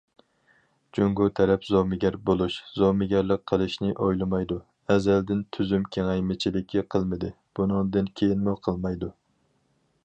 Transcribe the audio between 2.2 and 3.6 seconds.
بولۇش، زومىگەرلىك